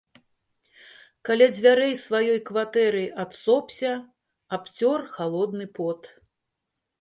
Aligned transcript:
Каля 1.27 1.47
дзвярэй 1.51 1.93
сваёй 2.05 2.39
кватэры 2.47 3.03
адсопся, 3.25 3.91
абцёр 4.59 4.99
халодны 5.15 5.67
пот. 5.79 6.01